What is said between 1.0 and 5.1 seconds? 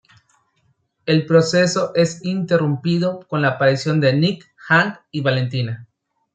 El proceso es interrumpido con la aparición de Nick, Hank